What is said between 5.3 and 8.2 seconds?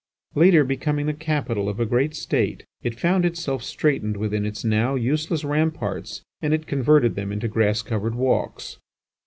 ramparts and it converted them into grass covered